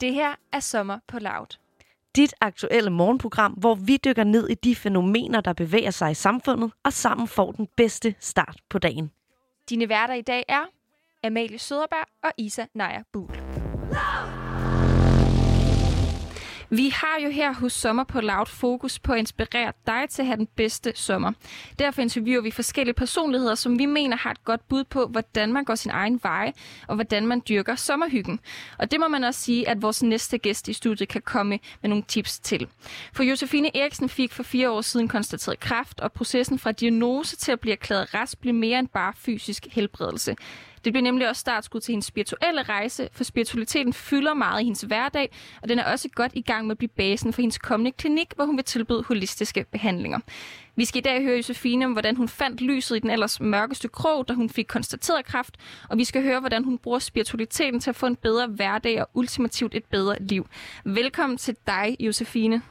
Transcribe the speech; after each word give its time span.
Det 0.00 0.14
her 0.14 0.34
er 0.52 0.60
Sommer 0.60 0.98
på 1.08 1.18
Loud. 1.18 1.58
Dit 2.16 2.34
aktuelle 2.40 2.90
morgenprogram, 2.90 3.52
hvor 3.52 3.74
vi 3.74 3.98
dykker 4.04 4.24
ned 4.24 4.48
i 4.48 4.54
de 4.54 4.76
fænomener, 4.76 5.40
der 5.40 5.52
bevæger 5.52 5.90
sig 5.90 6.10
i 6.10 6.14
samfundet, 6.14 6.72
og 6.84 6.92
sammen 6.92 7.28
får 7.28 7.52
den 7.52 7.68
bedste 7.76 8.14
start 8.20 8.60
på 8.70 8.78
dagen. 8.78 9.10
Dine 9.70 9.88
værter 9.88 10.14
i 10.14 10.22
dag 10.22 10.44
er 10.48 10.64
Amalie 11.24 11.58
Søderberg 11.58 12.06
og 12.22 12.30
Isa 12.38 12.64
Naja 12.74 13.02
Buhl. 13.12 13.30
Vi 16.70 16.88
har 16.88 17.20
jo 17.24 17.30
her 17.30 17.54
hos 17.54 17.72
Sommer 17.72 18.04
på 18.04 18.20
Loud 18.20 18.46
fokus 18.46 18.98
på 18.98 19.12
at 19.12 19.18
inspirere 19.18 19.72
dig 19.86 20.04
til 20.10 20.22
at 20.22 20.26
have 20.26 20.36
den 20.36 20.48
bedste 20.56 20.92
sommer. 20.94 21.32
Derfor 21.78 22.02
interviewer 22.02 22.42
vi 22.42 22.50
forskellige 22.50 22.94
personligheder, 22.94 23.54
som 23.54 23.78
vi 23.78 23.86
mener 23.86 24.16
har 24.16 24.30
et 24.30 24.44
godt 24.44 24.68
bud 24.68 24.84
på, 24.84 25.06
hvordan 25.06 25.52
man 25.52 25.64
går 25.64 25.74
sin 25.74 25.90
egen 25.90 26.20
vej, 26.22 26.52
og 26.88 26.94
hvordan 26.94 27.26
man 27.26 27.42
dyrker 27.48 27.74
sommerhyggen. 27.74 28.40
Og 28.78 28.90
det 28.90 29.00
må 29.00 29.08
man 29.08 29.24
også 29.24 29.40
sige, 29.40 29.68
at 29.68 29.82
vores 29.82 30.02
næste 30.02 30.38
gæst 30.38 30.68
i 30.68 30.72
studiet 30.72 31.08
kan 31.08 31.22
komme 31.22 31.58
med 31.82 31.88
nogle 31.90 32.04
tips 32.08 32.38
til. 32.38 32.68
For 33.12 33.22
Josefine 33.22 33.76
Eriksen 33.76 34.08
fik 34.08 34.32
for 34.32 34.42
fire 34.42 34.70
år 34.70 34.80
siden 34.80 35.08
konstateret 35.08 35.60
kræft, 35.60 36.00
og 36.00 36.12
processen 36.12 36.58
fra 36.58 36.72
diagnose 36.72 37.36
til 37.36 37.52
at 37.52 37.60
blive 37.60 37.72
erklæret 37.72 38.14
rask 38.14 38.38
blev 38.40 38.54
mere 38.54 38.78
end 38.78 38.88
bare 38.88 39.12
fysisk 39.16 39.66
helbredelse. 39.70 40.36
Det 40.84 40.92
bliver 40.92 41.02
nemlig 41.02 41.28
også 41.28 41.40
startskud 41.40 41.80
til 41.80 41.92
hendes 41.92 42.06
spirituelle 42.06 42.62
rejse, 42.62 43.08
for 43.12 43.24
spiritualiteten 43.24 43.92
fylder 43.92 44.34
meget 44.34 44.60
i 44.60 44.64
hendes 44.64 44.82
hverdag, 44.82 45.30
og 45.62 45.68
den 45.68 45.78
er 45.78 45.92
også 45.92 46.08
godt 46.14 46.32
i 46.34 46.40
gang 46.40 46.66
med 46.66 46.70
at 46.70 46.78
blive 46.78 46.88
basen 46.88 47.32
for 47.32 47.42
hendes 47.42 47.58
kommende 47.58 47.92
klinik, 47.92 48.26
hvor 48.36 48.44
hun 48.44 48.56
vil 48.56 48.64
tilbyde 48.64 49.04
holistiske 49.08 49.66
behandlinger. 49.72 50.18
Vi 50.76 50.84
skal 50.84 50.98
i 50.98 51.02
dag 51.02 51.22
høre 51.22 51.36
Josefine 51.36 51.84
om, 51.84 51.92
hvordan 51.92 52.16
hun 52.16 52.28
fandt 52.28 52.60
lyset 52.60 52.96
i 52.96 52.98
den 52.98 53.10
ellers 53.10 53.40
mørkeste 53.40 53.88
krog, 53.88 54.28
da 54.28 54.32
hun 54.32 54.48
fik 54.48 54.66
konstateret 54.66 55.24
kræft, 55.24 55.56
og 55.90 55.98
vi 55.98 56.04
skal 56.04 56.22
høre, 56.22 56.40
hvordan 56.40 56.64
hun 56.64 56.78
bruger 56.78 56.98
spiritualiteten 56.98 57.80
til 57.80 57.90
at 57.90 57.96
få 57.96 58.06
en 58.06 58.16
bedre 58.16 58.46
hverdag 58.46 59.00
og 59.00 59.08
ultimativt 59.14 59.74
et 59.74 59.84
bedre 59.84 60.16
liv. 60.20 60.46
Velkommen 60.84 61.36
til 61.36 61.56
dig, 61.66 61.96
Josefine. 62.00 62.62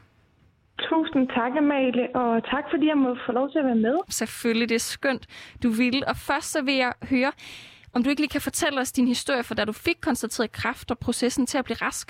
Tusind 0.80 1.28
tak, 1.28 1.52
Amalie, 1.58 2.16
og 2.16 2.44
tak 2.44 2.64
fordi 2.72 2.88
jeg 2.88 2.98
må 2.98 3.18
få 3.26 3.32
lov 3.32 3.52
til 3.52 3.60
at 3.60 3.66
være 3.66 3.76
med. 3.76 3.98
Selvfølgelig, 4.10 4.70
det 4.70 4.76
er 4.76 4.80
skønt, 4.80 5.28
du 5.64 5.70
vil. 5.70 6.04
Og 6.08 6.16
først 6.18 6.52
så 6.52 6.62
vil 6.62 6.74
jeg 6.74 6.94
høre, 7.10 7.32
om 7.94 8.04
du 8.04 8.10
ikke 8.10 8.22
lige 8.22 8.36
kan 8.36 8.42
fortælle 8.50 8.82
os 8.82 8.92
din 8.92 9.08
historie 9.08 9.44
fra 9.44 9.56
da 9.56 9.66
du 9.66 9.74
fik 9.74 9.98
konstateret 10.02 10.52
kræft 10.52 10.92
og 10.92 10.98
processen 11.00 11.46
til 11.46 11.58
at 11.58 11.66
blive 11.66 11.82
rask? 11.82 12.08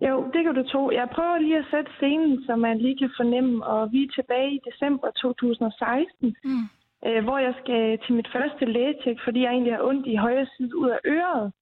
Jo, 0.00 0.30
det 0.32 0.40
kan 0.44 0.54
du 0.54 0.62
tro. 0.72 0.90
Jeg 0.90 1.08
prøver 1.14 1.38
lige 1.38 1.58
at 1.58 1.70
sætte 1.70 1.90
scenen, 1.96 2.44
så 2.46 2.56
man 2.56 2.78
lige 2.78 2.98
kan 2.98 3.10
fornemme, 3.16 3.66
og 3.66 3.92
vi 3.92 4.02
er 4.02 4.12
tilbage 4.14 4.50
i 4.54 4.60
december 4.70 5.10
2016, 5.10 6.36
mm. 6.44 6.64
øh, 7.06 7.24
hvor 7.24 7.38
jeg 7.38 7.54
skal 7.60 7.98
til 7.98 8.14
mit 8.14 8.28
første 8.32 8.64
lægetjek, 8.64 9.18
fordi 9.24 9.40
jeg 9.42 9.50
egentlig 9.50 9.74
har 9.74 9.82
ondt 9.82 10.06
i 10.06 10.16
højre 10.16 10.46
side 10.56 10.76
ud 10.76 10.90
af 10.90 11.00
øret. 11.04 11.52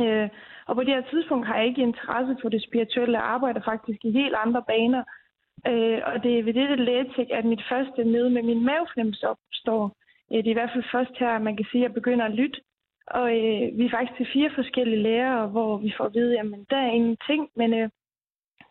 Øh, 0.00 0.28
og 0.66 0.74
på 0.74 0.82
det 0.82 0.94
her 0.94 1.10
tidspunkt 1.10 1.46
har 1.46 1.56
jeg 1.56 1.66
ikke 1.66 1.82
interesse 1.82 2.36
for 2.42 2.48
det 2.48 2.62
spirituelle 2.68 3.18
arbejde, 3.18 3.62
faktisk 3.64 4.04
i 4.04 4.10
helt 4.20 4.34
andre 4.44 4.62
baner. 4.62 5.02
Øh, 5.70 6.00
og 6.10 6.22
det 6.22 6.38
er 6.38 6.42
ved 6.42 6.54
dette 6.54 6.76
lægetjek, 6.76 7.28
at 7.30 7.44
mit 7.44 7.62
første 7.70 8.04
møde 8.04 8.30
med 8.30 8.42
min 8.42 8.64
mavefornemmelse 8.64 9.28
opstår. 9.28 9.96
Det 10.38 10.46
er 10.46 10.50
i 10.50 10.60
hvert 10.60 10.70
fald 10.74 10.84
først 10.92 11.18
her, 11.18 11.38
man 11.38 11.56
kan 11.56 11.66
sige, 11.70 11.82
at 11.82 11.88
jeg 11.88 11.94
begynder 11.94 12.24
at 12.24 12.34
lytte. 12.34 12.60
Og 13.06 13.26
øh, 13.38 13.78
vi 13.78 13.84
er 13.86 13.90
faktisk 13.90 14.16
til 14.16 14.32
fire 14.32 14.50
forskellige 14.54 15.02
lærere, 15.02 15.46
hvor 15.46 15.76
vi 15.76 15.94
får 15.96 16.04
at 16.04 16.14
vide, 16.14 16.38
at 16.40 16.46
der 16.70 16.76
er 16.76 16.90
ingenting, 16.98 17.50
men 17.56 17.74
øh, 17.74 17.88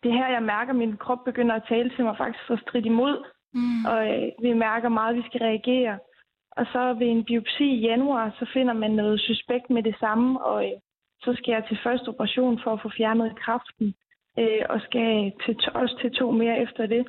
det 0.02 0.10
er 0.10 0.16
her, 0.20 0.28
jeg 0.28 0.42
mærker, 0.42 0.72
at 0.72 0.78
min 0.78 0.96
krop 0.96 1.24
begynder 1.24 1.54
at 1.54 1.68
tale 1.68 1.90
til 1.90 2.04
mig 2.04 2.16
faktisk 2.16 2.44
for 2.46 2.56
stridt 2.56 2.86
imod. 2.86 3.24
Mm. 3.54 3.84
Og 3.90 4.00
øh, 4.12 4.28
vi 4.42 4.52
mærker 4.52 4.88
meget, 4.88 5.10
at 5.10 5.16
vi 5.16 5.28
skal 5.28 5.40
reagere. 5.40 5.98
Og 6.50 6.66
så 6.72 6.94
ved 6.98 7.06
en 7.06 7.24
biopsi 7.24 7.64
i 7.64 7.80
januar, 7.80 8.36
så 8.38 8.50
finder 8.52 8.72
man 8.72 8.90
noget 8.90 9.20
suspekt 9.20 9.70
med 9.70 9.82
det 9.82 9.96
samme, 10.00 10.44
og 10.44 10.64
øh, 10.64 10.78
så 11.20 11.34
skal 11.34 11.52
jeg 11.52 11.64
til 11.68 11.78
første 11.82 12.08
operation 12.08 12.60
for 12.64 12.72
at 12.72 12.82
få 12.82 12.90
fjernet 12.96 13.38
kraften, 13.38 13.94
øh, 14.38 14.64
og 14.68 14.80
skal 14.80 15.32
til, 15.44 15.56
også 15.74 15.98
til 16.00 16.10
to 16.10 16.30
mere 16.30 16.58
efter 16.62 16.86
det. 16.86 17.06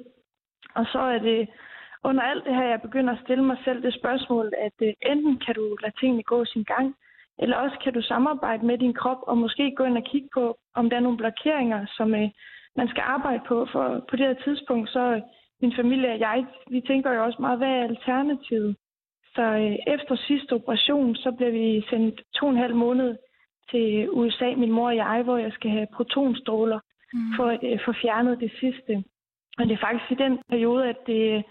Og 0.75 0.85
så 0.85 0.99
er 0.99 1.19
det 1.19 1.49
under 2.03 2.23
alt 2.23 2.45
det 2.45 2.55
her, 2.55 2.63
jeg 2.63 2.81
begynder 2.81 3.13
at 3.13 3.23
stille 3.23 3.43
mig 3.43 3.57
selv 3.65 3.83
det 3.83 3.93
spørgsmål, 3.93 4.53
at 4.67 4.77
øh, 4.81 4.93
enten 5.11 5.39
kan 5.45 5.55
du 5.55 5.77
lade 5.81 5.95
tingene 5.99 6.23
gå 6.23 6.45
sin 6.45 6.63
gang, 6.63 6.95
eller 7.39 7.57
også 7.57 7.77
kan 7.83 7.93
du 7.93 8.01
samarbejde 8.01 8.65
med 8.65 8.77
din 8.77 8.93
krop 8.93 9.21
og 9.21 9.37
måske 9.37 9.75
gå 9.77 9.83
ind 9.83 9.97
og 9.97 10.03
kigge 10.03 10.29
på, 10.33 10.57
om 10.75 10.89
der 10.89 10.97
er 10.97 11.01
nogle 11.01 11.17
blokeringer, 11.17 11.85
som 11.97 12.15
øh, 12.15 12.29
man 12.75 12.87
skal 12.87 13.03
arbejde 13.05 13.43
på. 13.47 13.67
For 13.71 14.05
på 14.09 14.15
det 14.15 14.27
her 14.27 14.43
tidspunkt, 14.43 14.89
så 14.89 14.99
øh, 14.99 15.21
min 15.61 15.75
familie 15.75 16.11
og 16.11 16.19
jeg, 16.19 16.45
vi 16.69 16.81
tænker 16.81 17.13
jo 17.13 17.23
også 17.23 17.41
meget, 17.41 17.57
hvad 17.57 17.67
er 17.67 17.83
alternativet? 17.83 18.75
Så 19.35 19.41
øh, 19.41 19.93
efter 19.95 20.15
sidste 20.15 20.53
operation, 20.53 21.15
så 21.15 21.31
bliver 21.31 21.51
vi 21.51 21.85
sendt 21.89 22.21
to 22.35 22.45
og 22.45 22.51
en 22.51 22.57
halv 22.57 22.75
måned 22.75 23.17
til 23.71 24.09
USA, 24.09 24.55
min 24.55 24.71
mor 24.71 24.87
og 24.87 24.95
jeg, 24.95 25.21
hvor 25.23 25.37
jeg 25.37 25.51
skal 25.51 25.71
have 25.71 25.87
protonstråler 25.95 26.79
mm. 27.13 27.19
for 27.35 27.45
at 27.45 27.59
øh, 27.63 27.79
få 27.85 27.93
fjernet 28.01 28.39
det 28.39 28.51
sidste. 28.59 29.03
Og 29.57 29.65
det 29.67 29.73
er 29.73 29.85
faktisk 29.87 30.11
i 30.11 30.23
den 30.23 30.39
periode, 30.49 30.89
at 30.89 30.97
det 31.07 31.43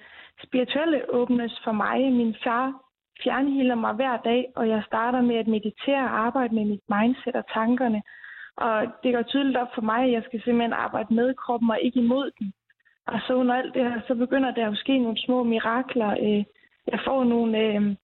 spirituelle 0.46 1.14
åbnes 1.14 1.60
for 1.64 1.72
mig. 1.72 2.12
Min 2.12 2.34
far 2.44 2.82
fjernhealer 3.22 3.74
mig 3.74 3.94
hver 3.94 4.16
dag, 4.16 4.52
og 4.56 4.68
jeg 4.68 4.82
starter 4.86 5.20
med 5.20 5.36
at 5.36 5.46
meditere 5.46 6.04
og 6.04 6.18
arbejde 6.26 6.54
med 6.54 6.64
mit 6.64 6.84
mindset 6.88 7.36
og 7.36 7.44
tankerne. 7.54 8.02
Og 8.56 8.86
det 9.02 9.14
går 9.14 9.22
tydeligt 9.22 9.56
op 9.56 9.74
for 9.74 9.82
mig, 9.82 10.04
at 10.04 10.12
jeg 10.12 10.22
skal 10.24 10.42
simpelthen 10.42 10.72
arbejde 10.72 11.14
med 11.14 11.34
kroppen 11.34 11.70
og 11.70 11.80
ikke 11.82 12.00
imod 12.00 12.30
den. 12.38 12.52
Og 13.06 13.20
så 13.26 13.34
under 13.34 13.54
alt 13.54 13.74
det 13.74 13.84
her, 13.84 14.00
så 14.06 14.14
begynder 14.14 14.50
der 14.50 14.70
at 14.70 14.78
ske 14.78 14.98
nogle 14.98 15.18
små 15.26 15.42
mirakler. 15.42 16.10
Øh, 16.10 16.44
jeg 16.92 17.00
får 17.06 17.24
nogle 17.24 17.58
øh, 17.58 17.96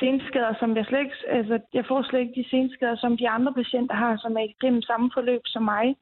senskader, 0.00 0.54
som 0.58 0.76
jeg 0.76 0.84
slet 0.86 1.00
ikke, 1.00 1.16
altså, 1.28 1.58
jeg 1.74 1.84
får 1.86 2.02
slet 2.02 2.20
ikke 2.20 2.42
de 2.42 2.50
senskader, 2.50 2.96
som 2.96 3.16
de 3.16 3.28
andre 3.28 3.52
patienter 3.52 3.94
har, 3.94 4.16
som 4.16 4.36
er 4.36 4.40
igennem 4.40 4.82
samme 4.82 5.10
forløb 5.14 5.40
som 5.44 5.62
mig. 5.62 5.96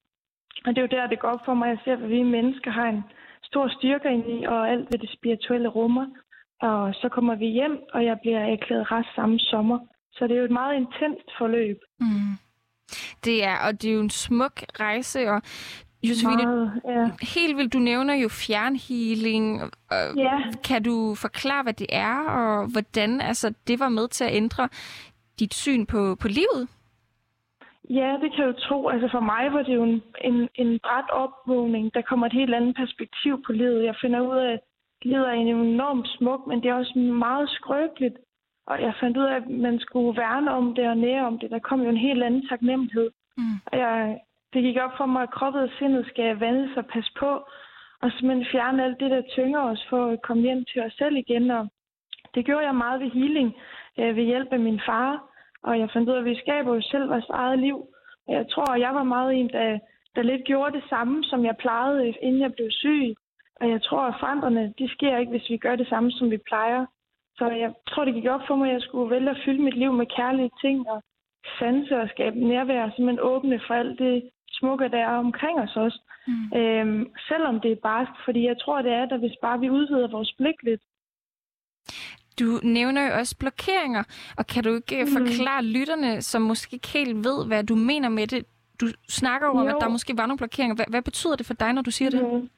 Og 0.65 0.69
det 0.71 0.79
er 0.79 0.83
jo 0.83 0.97
der, 0.97 1.07
det 1.07 1.19
går 1.19 1.29
op 1.29 1.45
for 1.45 1.55
mig, 1.55 1.69
jeg 1.69 1.79
ser, 1.85 1.93
at 1.93 2.09
vi 2.09 2.23
mennesker 2.23 2.71
har 2.71 2.89
en 2.89 3.05
stor 3.51 3.69
styrke 3.69 4.09
ind 4.17 4.27
i, 4.37 4.45
og 4.45 4.71
alt 4.71 4.89
hvad 4.89 4.99
det 4.99 5.11
spirituelle 5.19 5.69
rummer. 5.69 6.07
Og 6.63 6.95
så 6.95 7.09
kommer 7.09 7.35
vi 7.35 7.47
hjem, 7.47 7.79
og 7.95 8.05
jeg 8.05 8.17
bliver 8.23 8.39
erklæret 8.39 8.93
rest 8.93 9.09
samme 9.15 9.39
sommer. 9.39 9.79
Så 10.13 10.27
det 10.27 10.35
er 10.35 10.39
jo 10.39 10.45
et 10.45 10.61
meget 10.61 10.75
intenst 10.77 11.29
forløb. 11.39 11.79
Mm. 12.01 12.35
Det 13.25 13.45
er, 13.45 13.57
og 13.67 13.83
det 13.83 13.91
er 13.91 13.95
jo 13.95 14.01
en 14.01 14.11
smuk 14.11 14.63
rejse, 14.81 15.31
og 15.31 15.43
Josefine, 16.09 16.43
meget, 16.43 16.83
ja. 16.89 17.11
helt 17.35 17.57
vildt, 17.57 17.73
du 17.73 17.79
nævner 17.79 18.15
jo 18.15 18.29
fjernhealing. 18.29 19.61
Ja. 20.17 20.39
Kan 20.65 20.83
du 20.83 21.15
forklare, 21.15 21.63
hvad 21.63 21.73
det 21.73 21.87
er, 21.93 22.19
og 22.29 22.67
hvordan 22.73 23.21
altså, 23.21 23.55
det 23.67 23.81
var 23.81 23.89
med 23.89 24.09
til 24.09 24.25
at 24.25 24.35
ændre 24.35 24.69
dit 25.39 25.55
syn 25.55 25.87
på, 25.87 26.17
på 26.21 26.29
livet? 26.29 26.69
Ja, 27.91 28.19
det 28.23 28.35
kan 28.35 28.47
du 28.47 28.53
tro. 28.53 28.89
Altså 28.89 29.09
for 29.09 29.21
mig 29.21 29.53
var 29.53 29.63
det 29.63 29.75
jo 29.75 29.83
en, 29.83 30.03
en, 30.25 30.49
en 30.55 30.79
bræt 30.79 31.11
opvågning. 31.11 31.95
Der 31.95 32.03
kommer 32.03 32.27
et 32.27 32.33
helt 32.33 32.55
andet 32.55 32.77
perspektiv 32.77 33.43
på 33.47 33.53
livet. 33.53 33.85
Jeg 33.85 33.97
finder 34.01 34.21
ud 34.21 34.37
af, 34.37 34.53
at 34.53 34.61
livet 35.03 35.29
er 35.29 35.33
enormt 35.33 36.09
smuk, 36.09 36.47
men 36.47 36.63
det 36.63 36.69
er 36.69 36.75
også 36.75 36.99
meget 36.99 37.51
skrøbeligt. 37.51 38.17
Og 38.67 38.83
jeg 38.83 38.95
fandt 39.01 39.17
ud 39.17 39.25
af, 39.25 39.37
at 39.37 39.49
man 39.49 39.79
skulle 39.79 40.17
værne 40.17 40.51
om 40.51 40.75
det 40.75 40.89
og 40.89 40.97
nære 40.97 41.27
om 41.27 41.39
det. 41.39 41.51
Der 41.51 41.59
kom 41.59 41.83
jo 41.83 41.89
en 41.89 42.07
helt 42.09 42.23
anden 42.23 42.49
taknemmelighed. 42.49 43.11
Mm. 43.37 43.57
Og 43.67 43.79
jeg, 43.79 44.21
det 44.53 44.63
gik 44.63 44.77
op 44.77 44.97
for 44.97 45.07
mig, 45.07 45.23
at 45.23 45.31
kroppen 45.31 45.63
og 45.63 45.71
sindet 45.79 46.07
skal 46.07 46.39
vande 46.39 46.69
sig 46.69 46.79
og 46.79 46.87
passe 46.87 47.13
på. 47.19 47.31
Og 48.03 48.11
simpelthen 48.11 48.47
fjerne 48.53 48.85
alt 48.85 49.01
det, 49.01 49.11
der 49.11 49.23
tynger 49.23 49.61
os 49.61 49.87
for 49.91 50.07
at 50.07 50.23
komme 50.23 50.43
hjem 50.43 50.65
til 50.65 50.83
os 50.83 50.93
selv 50.93 51.17
igen. 51.17 51.51
Og 51.51 51.69
det 52.35 52.45
gjorde 52.45 52.67
jeg 52.67 52.75
meget 52.75 53.01
ved 53.01 53.11
healing 53.11 53.55
øh, 53.99 54.17
ved 54.17 54.25
hjælp 54.25 54.53
af 54.53 54.61
min 54.61 54.81
far 54.87 55.34
og 55.65 55.79
jeg 55.79 55.91
fandt 55.91 56.09
ud 56.09 56.15
af, 56.15 56.19
at 56.19 56.25
vi 56.25 56.37
skaber 56.45 56.75
jo 56.75 56.81
selv 56.83 57.09
vores 57.09 57.29
eget 57.29 57.59
liv. 57.59 57.77
Og 58.29 58.35
jeg 58.35 58.47
tror, 58.51 58.75
jeg 58.75 58.95
var 58.95 59.03
meget 59.03 59.35
en, 59.35 59.49
der, 59.49 59.79
der 60.17 60.23
lidt 60.23 60.45
gjorde 60.45 60.77
det 60.77 60.85
samme, 60.89 61.25
som 61.25 61.45
jeg 61.45 61.57
plejede, 61.57 62.09
inden 62.09 62.41
jeg 62.41 62.53
blev 62.55 62.71
syg. 62.71 63.15
Og 63.61 63.71
jeg 63.71 63.83
tror, 63.83 64.03
at 64.03 64.15
forandrene, 64.21 64.73
de 64.79 64.89
sker 64.89 65.19
ikke, 65.19 65.31
hvis 65.31 65.51
vi 65.51 65.57
gør 65.57 65.77
det 65.77 65.89
samme, 65.89 66.11
som 66.11 66.31
vi 66.31 66.39
plejer. 66.51 66.87
Så 67.39 67.45
jeg 67.51 67.73
tror, 67.89 68.05
det 68.05 68.15
gik 68.15 68.27
op 68.27 68.41
for 68.47 68.57
mig, 68.57 68.69
at 68.69 68.75
jeg 68.75 68.83
skulle 68.83 69.11
vælge 69.11 69.31
at 69.31 69.43
fylde 69.45 69.63
mit 69.63 69.77
liv 69.77 69.93
med 69.93 70.07
kærlige 70.07 70.51
ting 70.61 70.91
og 70.91 71.03
sanse 71.59 72.01
og 72.01 72.09
skabe 72.09 72.39
nærvær, 72.39 72.83
og 72.85 72.93
simpelthen 72.93 73.27
åbne 73.33 73.61
for 73.67 73.75
alt 73.75 73.99
det 73.99 74.31
smukke, 74.51 74.89
der 74.89 74.99
er 74.99 75.17
omkring 75.27 75.61
os 75.61 75.77
også. 75.77 76.01
Mm. 76.27 76.59
Øhm, 76.59 77.13
selvom 77.29 77.61
det 77.61 77.73
er 77.73 77.85
barsk, 77.91 78.13
fordi 78.25 78.47
jeg 78.47 78.59
tror, 78.59 78.83
det 78.83 78.93
er 78.93 79.07
der, 79.07 79.19
hvis 79.19 79.37
bare 79.43 79.61
vi 79.61 79.71
udvider 79.71 80.09
vores 80.09 80.33
blik 80.39 80.63
lidt. 80.63 80.83
Du 82.41 82.61
nævner 82.63 83.07
jo 83.07 83.15
også 83.21 83.37
blokeringer, 83.39 84.03
og 84.39 84.47
kan 84.47 84.65
du 84.65 84.75
ikke 84.75 85.05
mm. 85.05 85.11
forklare 85.11 85.65
lytterne, 85.65 86.23
som 86.23 86.43
måske 86.43 86.75
ikke 86.75 86.89
helt 86.89 87.17
ved, 87.17 87.47
hvad 87.47 87.65
du 87.65 87.75
mener 87.75 88.09
med 88.09 88.27
det? 88.27 88.45
Du 88.81 88.87
snakker 89.09 89.49
om, 89.49 89.59
jo. 89.59 89.69
at 89.69 89.77
der 89.81 89.89
måske 89.89 90.17
var 90.17 90.27
nogle 90.27 90.39
blokeringer. 90.39 90.75
Hvad, 90.75 90.85
hvad 90.89 91.03
betyder 91.03 91.37
det 91.37 91.47
for 91.47 91.55
dig, 91.55 91.73
når 91.73 91.83
du 91.83 91.91
siger 91.91 92.11
det? 92.11 92.23
Mm. 92.23 92.49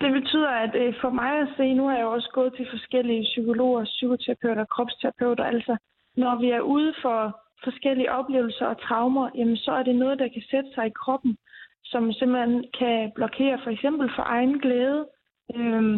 Det 0.00 0.12
betyder, 0.12 0.48
at 0.48 0.74
øh, 0.74 0.94
for 1.00 1.10
mig 1.10 1.32
at 1.44 1.48
se, 1.56 1.74
nu 1.74 1.88
har 1.88 1.96
jeg 1.96 2.06
også 2.06 2.30
gået 2.32 2.54
til 2.56 2.66
forskellige 2.70 3.22
psykologer, 3.22 3.84
psykoterapeuter, 3.84 4.64
kropsterapeuter. 4.64 5.44
Altså, 5.44 5.76
når 6.16 6.40
vi 6.40 6.50
er 6.50 6.60
ude 6.60 6.94
for 7.02 7.18
forskellige 7.64 8.12
oplevelser 8.12 8.66
og 8.66 8.80
traumer, 8.80 9.30
jamen, 9.34 9.56
så 9.56 9.72
er 9.72 9.82
det 9.82 9.96
noget, 9.96 10.18
der 10.18 10.28
kan 10.28 10.42
sætte 10.50 10.70
sig 10.74 10.86
i 10.86 10.98
kroppen, 11.02 11.36
som 11.84 12.12
simpelthen 12.12 12.64
kan 12.78 13.12
blokere 13.14 13.58
for 13.64 13.70
eksempel 13.70 14.10
for 14.16 14.22
egen 14.22 14.60
glæde. 14.60 15.06
Øhm, 15.54 15.96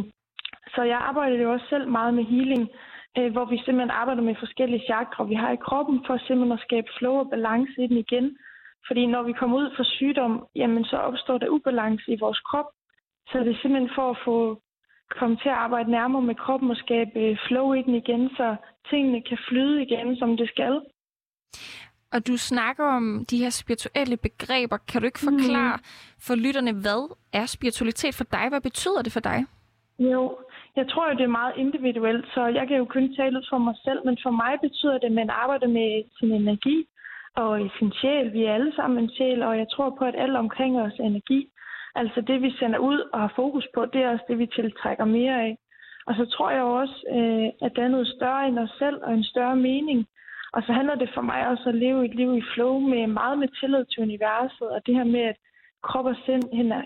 så 0.74 0.82
jeg 0.82 0.98
arbejder 0.98 1.36
jo 1.36 1.52
også 1.52 1.66
selv 1.68 1.88
meget 1.88 2.14
med 2.14 2.24
healing, 2.24 2.68
øh, 3.18 3.32
hvor 3.32 3.44
vi 3.44 3.56
simpelthen 3.56 3.98
arbejder 4.02 4.22
med 4.22 4.34
forskellige 4.38 4.86
chakra, 4.90 5.24
vi 5.24 5.34
har 5.34 5.52
i 5.52 5.64
kroppen, 5.66 5.96
for 6.06 6.16
simpelthen 6.18 6.58
at 6.58 6.64
skabe 6.66 6.88
flow 6.98 7.14
og 7.22 7.30
balance 7.30 7.76
i 7.84 7.86
den 7.86 7.96
igen. 7.96 8.36
Fordi 8.86 9.06
når 9.06 9.22
vi 9.22 9.32
kommer 9.32 9.56
ud 9.56 9.68
for 9.76 9.84
sygdom, 9.84 10.46
jamen 10.54 10.84
så 10.84 10.96
opstår 10.96 11.38
der 11.38 11.48
ubalance 11.48 12.12
i 12.12 12.20
vores 12.20 12.40
krop. 12.40 12.68
Så 13.28 13.38
det 13.38 13.50
er 13.52 13.60
simpelthen 13.62 13.90
for 13.94 14.10
at 14.10 14.18
få 14.24 14.62
komme 15.18 15.36
til 15.36 15.48
at 15.48 15.60
arbejde 15.64 15.90
nærmere 15.90 16.22
med 16.22 16.34
kroppen 16.34 16.70
og 16.70 16.76
skabe 16.76 17.10
øh, 17.16 17.36
flow 17.46 17.72
i 17.72 17.82
den 17.82 17.94
igen, 17.94 18.30
så 18.36 18.56
tingene 18.90 19.22
kan 19.22 19.38
flyde 19.48 19.82
igen, 19.82 20.16
som 20.16 20.36
det 20.36 20.48
skal. 20.48 20.80
Og 22.12 22.26
du 22.26 22.36
snakker 22.36 22.84
om 22.84 23.24
de 23.30 23.38
her 23.38 23.50
spirituelle 23.50 24.16
begreber. 24.16 24.76
Kan 24.76 25.00
du 25.00 25.06
ikke 25.06 25.18
forklare 25.18 25.76
mm. 25.76 25.82
for 26.26 26.34
lytterne, 26.34 26.72
hvad 26.72 27.16
er 27.32 27.46
spiritualitet 27.46 28.14
for 28.14 28.24
dig? 28.24 28.48
Hvad 28.48 28.60
betyder 28.60 29.02
det 29.02 29.12
for 29.12 29.20
dig? 29.20 29.44
Jo, 29.98 30.38
jeg 30.80 30.88
tror 30.88 31.08
jo, 31.08 31.18
det 31.18 31.26
er 31.26 31.38
meget 31.40 31.54
individuelt, 31.64 32.26
så 32.34 32.42
jeg 32.58 32.64
kan 32.68 32.76
jo 32.76 32.84
kun 32.84 33.14
tale 33.16 33.38
ud 33.38 33.46
for 33.50 33.58
mig 33.58 33.76
selv, 33.84 34.00
men 34.04 34.16
for 34.22 34.30
mig 34.42 34.52
betyder 34.66 34.98
det, 34.98 35.08
at 35.10 35.18
man 35.20 35.30
arbejder 35.30 35.68
med 35.78 35.90
sin 36.18 36.32
energi 36.32 36.78
og 37.42 37.70
sin 37.78 37.92
sjæl. 37.92 38.32
Vi 38.32 38.44
er 38.44 38.54
alle 38.54 38.72
sammen 38.76 38.98
en 38.98 39.10
sjæl, 39.16 39.42
og 39.42 39.58
jeg 39.58 39.68
tror 39.70 39.90
på, 39.98 40.04
at 40.04 40.20
alt 40.24 40.36
omkring 40.36 40.80
os 40.80 40.98
er 40.98 41.04
energi. 41.04 41.40
Altså 41.94 42.20
det, 42.20 42.42
vi 42.42 42.50
sender 42.50 42.78
ud 42.78 43.00
og 43.12 43.20
har 43.20 43.32
fokus 43.36 43.66
på, 43.74 43.80
det 43.92 44.00
er 44.02 44.12
også 44.12 44.24
det, 44.28 44.38
vi 44.38 44.46
tiltrækker 44.46 45.04
mere 45.04 45.42
af. 45.46 45.58
Og 46.06 46.14
så 46.14 46.24
tror 46.24 46.50
jeg 46.50 46.62
også, 46.62 46.98
øh, 47.16 47.66
at 47.66 47.72
der 47.76 47.82
er 47.84 47.94
noget 47.94 48.08
større 48.16 48.48
end 48.48 48.58
os 48.58 48.74
selv 48.78 48.98
og 49.02 49.14
en 49.14 49.24
større 49.24 49.56
mening. 49.56 50.06
Og 50.52 50.62
så 50.62 50.72
handler 50.72 50.94
det 50.94 51.10
for 51.14 51.20
mig 51.20 51.48
også 51.48 51.68
at 51.68 51.74
leve 51.74 52.04
et 52.04 52.14
liv 52.14 52.36
i 52.36 52.48
flow 52.54 52.78
med 52.78 53.06
meget 53.06 53.38
med 53.38 53.48
tillid 53.48 53.84
til 53.84 54.02
universet, 54.02 54.68
og 54.74 54.80
det 54.86 54.94
her 54.94 55.04
med, 55.04 55.20
at 55.20 55.36
krop 55.82 56.06
og 56.06 56.16
sind 56.24 56.44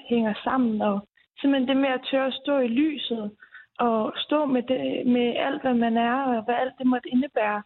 hænger 0.08 0.34
sammen, 0.44 0.82
og 0.82 1.08
simpelthen 1.40 1.68
det 1.68 1.76
med 1.76 1.88
at 1.88 2.06
tørre 2.10 2.26
at 2.26 2.38
stå 2.42 2.58
i 2.58 2.68
lyset, 2.68 3.30
og 3.87 4.12
stå 4.17 4.44
med, 4.55 4.62
det, 4.62 5.06
med 5.06 5.26
alt, 5.46 5.62
hvad 5.62 5.75
man 5.75 5.96
er, 5.96 6.17
og 6.23 6.44
hvad 6.44 6.55
alt 6.55 6.75
det 6.79 6.87
måtte 6.87 7.08
indebære. 7.08 7.62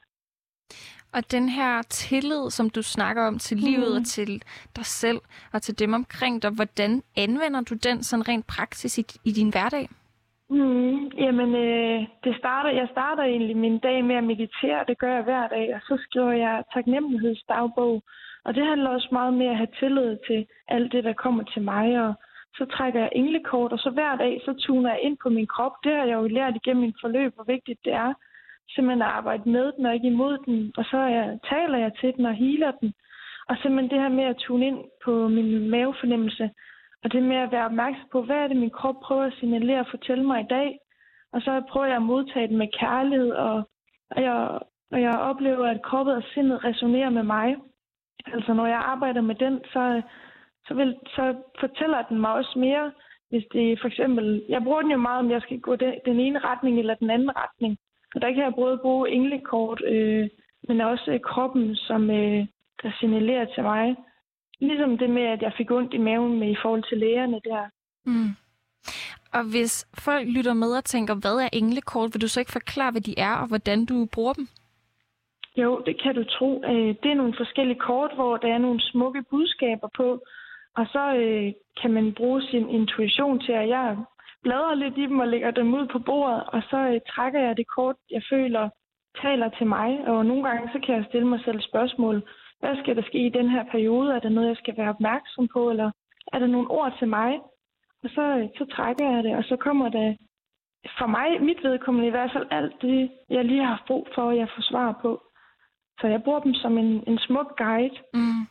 Og 1.13 1.33
den 1.33 1.49
her 1.49 1.83
tillid, 1.83 2.51
som 2.51 2.71
du 2.71 2.83
snakker 2.83 3.23
om 3.27 3.39
til 3.39 3.57
livet 3.57 3.93
mm. 3.93 3.97
og 4.01 4.05
til 4.05 4.43
dig 4.77 4.87
selv 4.87 5.21
og 5.53 5.63
til 5.63 5.79
dem 5.79 5.93
omkring 5.93 6.43
dig, 6.43 6.51
hvordan 6.51 7.03
anvender 7.17 7.61
du 7.61 7.75
den 7.75 8.03
sådan 8.03 8.29
rent 8.29 8.47
praksis 8.47 8.99
i, 8.99 9.05
i 9.25 9.33
din 9.33 9.51
hverdag? 9.51 9.89
Mm, 10.51 11.07
jamen, 11.25 11.55
øh, 11.55 12.07
det 12.25 12.37
starter, 12.39 12.71
jeg 12.71 12.89
starter 12.91 13.23
egentlig 13.23 13.57
min 13.57 13.79
dag 13.79 14.05
med 14.05 14.17
at 14.17 14.25
meditere, 14.25 14.85
det 14.89 14.99
gør 14.99 15.15
jeg 15.15 15.23
hver 15.23 15.49
dag, 15.49 15.75
og 15.75 15.81
så 15.81 15.95
skriver 16.05 16.33
jeg 16.33 16.65
taknemmelighedsdagbog. 16.75 18.03
Og 18.45 18.55
det 18.55 18.67
handler 18.67 18.91
også 18.91 19.09
meget 19.13 19.35
med 19.35 19.47
at 19.47 19.57
have 19.57 19.75
tillid 19.81 20.17
til 20.27 20.47
alt 20.69 20.93
det, 20.93 21.05
der 21.05 21.13
kommer 21.13 21.45
til 21.45 21.63
mig, 21.63 22.01
og 22.05 22.15
så 22.59 22.65
trækker 22.65 23.01
jeg 23.01 23.13
englekort, 23.13 23.73
og 23.73 23.79
så 23.79 23.91
hver 23.91 24.17
dag, 24.17 24.41
så 24.45 24.53
tuner 24.53 24.91
jeg 24.91 25.01
ind 25.03 25.17
på 25.23 25.29
min 25.29 25.47
krop. 25.47 25.73
Det 25.85 25.93
har 25.93 26.05
jeg 26.05 26.15
jo 26.15 26.27
lært 26.27 26.57
igennem 26.57 26.83
min 26.83 27.01
forløb, 27.01 27.35
hvor 27.35 27.45
vigtigt 27.45 27.85
det 27.85 27.93
er 27.93 28.15
simpelthen 28.75 29.03
at 29.03 29.09
arbejde 29.09 29.51
med 29.51 29.73
den 29.73 29.87
og 29.87 29.95
ikke 29.95 30.07
imod 30.07 30.39
den. 30.47 30.73
Og 30.77 30.85
så 30.85 30.99
jeg, 30.99 31.39
taler 31.51 31.79
jeg 31.79 31.93
til 32.01 32.17
den 32.17 32.27
og 32.27 32.35
healer 32.35 32.71
den. 32.71 32.93
Og 33.49 33.57
simpelthen 33.57 33.91
det 33.91 34.01
her 34.01 34.09
med 34.09 34.25
at 34.25 34.37
tune 34.37 34.67
ind 34.67 34.79
på 35.05 35.29
min 35.29 35.71
mavefornemmelse, 35.71 36.51
og 37.05 37.13
det 37.13 37.23
med 37.23 37.37
at 37.37 37.53
være 37.53 37.65
opmærksom 37.65 38.09
på, 38.13 38.23
hvad 38.23 38.37
er 38.37 38.49
det, 38.49 38.57
min 38.57 38.71
krop 38.79 39.01
prøver 39.03 39.25
at 39.25 39.37
signalere 39.39 39.81
og 39.81 39.87
fortælle 39.91 40.25
mig 40.25 40.41
i 40.41 40.47
dag. 40.51 40.79
Og 41.33 41.41
så 41.43 41.63
prøver 41.71 41.87
jeg 41.87 41.97
at 41.97 42.03
modtage 42.03 42.49
den 42.49 42.59
med 42.59 42.69
kærlighed, 42.81 43.31
og, 43.31 43.69
og, 44.11 44.23
jeg, 44.23 44.59
og 44.93 45.03
jeg 45.03 45.19
oplever, 45.19 45.67
at 45.67 45.83
kroppen 45.83 46.15
og 46.15 46.23
sindet 46.35 46.65
resonerer 46.65 47.11
med 47.11 47.23
mig. 47.23 47.57
Altså 48.27 48.53
når 48.55 48.67
jeg 48.67 48.79
arbejder 48.79 49.21
med 49.21 49.35
den, 49.35 49.61
så, 49.73 50.03
så, 50.69 50.75
vil, 50.75 50.97
så 51.07 51.35
fortæller 51.61 52.03
den 52.03 52.21
mig 52.21 52.33
også 52.33 52.59
mere, 52.59 52.93
hvis 53.31 53.45
det 53.53 53.81
for 53.81 53.89
eksempel... 53.89 54.45
Jeg 54.49 54.63
bruger 54.63 54.83
den 54.83 54.91
jo 54.91 54.99
meget, 54.99 55.19
om 55.19 55.31
jeg 55.31 55.43
skal 55.43 55.61
gå 55.61 55.77
den, 55.77 55.95
den 56.05 56.21
ene 56.21 56.39
retning 56.39 56.79
eller 56.79 56.95
den 56.95 57.11
anden 57.11 57.31
retning. 57.37 57.79
Og 58.15 58.21
der 58.23 58.33
kan 58.33 58.43
jeg 58.43 58.53
både 58.55 58.79
bruge 58.79 59.11
englekort, 59.11 59.83
øh, 59.87 60.29
men 60.69 60.81
også 60.81 61.11
øh, 61.11 61.21
kroppen, 61.21 61.77
som 61.77 62.11
øh, 62.11 62.47
der 62.83 62.91
signalerer 63.01 63.47
til 63.55 63.63
mig. 63.63 63.97
Ligesom 64.61 64.99
det 64.99 65.11
med, 65.11 65.23
at 65.23 65.43
jeg 65.43 65.53
fik 65.57 65.71
ondt 65.71 65.95
i 65.95 65.99
maven 65.99 66.39
med 66.39 66.51
i 66.51 66.57
forhold 66.63 66.85
til 66.89 66.99
lægerne 66.99 67.41
der. 67.45 67.65
Mm. 68.07 68.31
Og 69.33 69.45
hvis 69.51 69.87
folk 70.05 70.29
lytter 70.29 70.55
med 70.55 70.71
og 70.77 70.85
tænker, 70.85 71.15
hvad 71.15 71.37
er 71.45 71.49
englekort, 71.53 72.11
vil 72.15 72.23
du 72.23 72.29
så 72.29 72.41
ikke 72.41 72.53
forklare, 72.53 72.91
hvad 72.91 73.01
de 73.01 73.15
er, 73.19 73.35
og 73.35 73.47
hvordan 73.47 73.85
du 73.85 74.07
bruger 74.15 74.33
dem? 74.33 74.49
Jo, 75.57 75.83
det 75.87 76.03
kan 76.03 76.15
du 76.15 76.25
tro. 76.25 76.63
Øh, 76.65 76.95
det 77.03 77.11
er 77.11 77.15
nogle 77.15 77.35
forskellige 77.37 77.79
kort, 77.79 78.15
hvor 78.15 78.37
der 78.37 78.49
er 78.55 78.59
nogle 78.59 78.81
smukke 78.81 79.23
budskaber 79.31 79.89
på, 79.97 80.21
og 80.77 80.87
så 80.87 81.15
øh, 81.23 81.53
kan 81.81 81.91
man 81.93 82.15
bruge 82.15 82.43
sin 82.43 82.69
intuition 82.69 83.41
til, 83.41 83.53
at 83.53 83.69
jeg 83.69 83.97
bladrer 84.43 84.75
lidt 84.75 84.99
i 84.99 85.07
dem 85.11 85.19
og 85.19 85.29
lægger 85.29 85.51
dem 85.51 85.75
ud 85.75 85.87
på 85.87 85.99
bordet, 85.99 86.43
og 86.47 86.63
så 86.71 86.79
øh, 86.91 87.01
trækker 87.09 87.41
jeg 87.41 87.57
det 87.57 87.67
kort, 87.77 87.97
jeg 88.11 88.23
føler 88.31 88.69
taler 89.23 89.49
til 89.49 89.67
mig. 89.67 90.09
Og 90.09 90.27
nogle 90.27 90.49
gange 90.49 90.71
så 90.73 90.79
kan 90.87 90.95
jeg 90.95 91.05
stille 91.09 91.29
mig 91.29 91.41
selv 91.45 91.61
spørgsmål. 91.61 92.17
Hvad 92.61 92.77
skal 92.83 92.97
der 92.97 93.03
ske 93.03 93.27
i 93.27 93.37
den 93.39 93.49
her 93.51 93.65
periode? 93.65 94.15
Er 94.15 94.21
der 94.21 94.29
noget, 94.29 94.49
jeg 94.49 94.57
skal 94.57 94.77
være 94.77 94.89
opmærksom 94.89 95.49
på? 95.49 95.71
Eller 95.71 95.91
er 96.33 96.39
der 96.39 96.47
nogle 96.47 96.71
ord 96.71 96.99
til 96.99 97.09
mig? 97.09 97.41
Og 98.05 98.11
så, 98.11 98.23
øh, 98.39 98.49
så 98.59 98.65
trækker 98.77 99.11
jeg 99.11 99.25
det, 99.25 99.37
og 99.37 99.45
så 99.45 99.57
kommer 99.57 99.89
det 99.89 100.17
for 100.99 101.07
mig, 101.07 101.43
mit 101.43 101.63
vedkommende 101.63 102.09
i 102.09 102.11
hvert 102.11 102.31
fald, 102.33 102.47
alt 102.51 102.83
det, 102.83 103.11
jeg 103.31 103.45
lige 103.45 103.65
har 103.65 103.85
brug 103.87 104.09
for, 104.15 104.31
at 104.31 104.37
jeg 104.37 104.49
får 104.55 104.63
svar 104.63 104.99
på. 105.03 105.23
Så 106.01 106.07
jeg 106.07 106.23
bruger 106.23 106.41
dem 106.41 106.55
som 106.55 106.79
en, 106.79 107.05
en 107.07 107.19
smuk 107.19 107.59
guide. 107.59 107.99
Mm. 108.15 108.43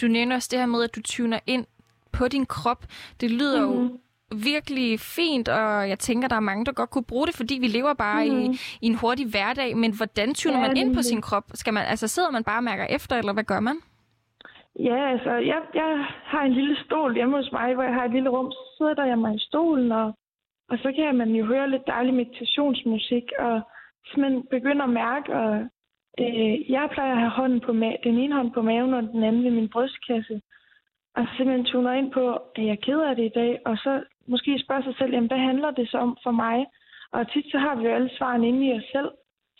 Du 0.00 0.06
nævner 0.06 0.36
også 0.36 0.48
det 0.50 0.58
her 0.58 0.66
med, 0.66 0.84
at 0.84 0.96
du 0.96 1.02
tuner 1.02 1.38
ind 1.46 1.66
på 2.12 2.28
din 2.28 2.46
krop. 2.46 2.84
Det 3.20 3.30
lyder 3.30 3.66
mm-hmm. 3.66 3.86
jo 3.86 3.98
virkelig 4.30 5.00
fint, 5.00 5.48
og 5.48 5.88
jeg 5.88 5.98
tænker, 5.98 6.28
der 6.28 6.36
er 6.36 6.40
mange, 6.50 6.64
der 6.64 6.72
godt 6.72 6.90
kunne 6.90 7.04
bruge 7.04 7.26
det, 7.26 7.36
fordi 7.36 7.54
vi 7.60 7.66
lever 7.66 7.94
bare 7.94 8.24
mm. 8.24 8.38
i, 8.38 8.44
i 8.82 8.86
en 8.86 8.94
hurtig 8.94 9.26
hverdag. 9.30 9.76
Men 9.76 9.96
hvordan 9.96 10.34
tuner 10.34 10.60
ja, 10.60 10.66
man 10.66 10.76
ind 10.76 10.94
på 10.94 11.02
sin 11.02 11.20
krop? 11.20 11.44
Skal 11.54 11.74
man, 11.74 11.84
altså, 11.86 12.08
sidder 12.08 12.30
man 12.30 12.44
bare 12.44 12.58
og 12.58 12.64
mærker 12.64 12.86
efter, 12.96 13.16
eller 13.16 13.32
hvad 13.32 13.44
gør 13.44 13.60
man? 13.60 13.76
Ja, 14.78 15.10
altså, 15.12 15.30
jeg, 15.30 15.60
jeg 15.74 16.04
har 16.24 16.42
en 16.42 16.52
lille 16.52 16.76
stol 16.84 17.14
hjemme 17.14 17.36
hos 17.36 17.52
mig, 17.52 17.74
hvor 17.74 17.82
jeg 17.82 17.94
har 17.94 18.04
et 18.04 18.12
lille 18.12 18.30
rum. 18.30 18.50
Så 18.50 18.62
sidder 18.78 19.04
jeg 19.04 19.18
mig 19.18 19.34
i 19.34 19.46
stolen, 19.48 19.92
og, 19.92 20.06
og 20.70 20.78
så 20.78 20.92
kan 20.96 21.16
man 21.16 21.30
jo 21.30 21.44
høre 21.46 21.70
lidt 21.70 21.86
dejlig 21.86 22.14
meditationsmusik, 22.14 23.24
og 23.38 23.60
man 24.16 24.42
begynder 24.50 24.84
at 24.84 24.90
mærke, 24.90 25.34
og 25.34 25.50
øh, 26.20 26.70
jeg 26.70 26.88
plejer 26.92 27.12
at 27.12 27.20
have 27.24 27.38
hånden 27.40 27.60
på 27.60 27.72
ma- 27.72 28.00
den 28.04 28.18
ene 28.18 28.34
hånd 28.34 28.52
på 28.52 28.62
maven, 28.62 28.94
og 28.94 29.02
den 29.02 29.22
anden 29.22 29.44
ved 29.44 29.50
min 29.50 29.68
brystkasse. 29.68 30.40
Og 31.16 31.22
så 31.26 31.30
simpelthen 31.36 31.64
tuner 31.64 31.92
ind 31.92 32.10
på, 32.12 32.32
at 32.32 32.64
jeg 32.64 32.68
er 32.68 32.84
ked 32.86 33.00
af 33.00 33.16
det 33.16 33.24
i 33.24 33.36
dag, 33.40 33.58
og 33.66 33.76
så 33.76 34.02
måske 34.28 34.58
spørge 34.58 34.82
sig 34.82 34.94
selv, 34.98 35.12
jamen, 35.12 35.30
hvad 35.30 35.38
handler 35.38 35.70
det 35.70 35.88
så 35.90 35.98
om 35.98 36.16
for 36.22 36.30
mig? 36.30 36.66
Og 37.12 37.30
tit 37.32 37.46
så 37.50 37.58
har 37.58 37.74
vi 37.74 37.84
jo 37.84 37.94
alle 37.94 38.10
svarene 38.18 38.48
inde 38.48 38.66
i 38.66 38.72
os 38.78 38.84
selv. 38.92 39.10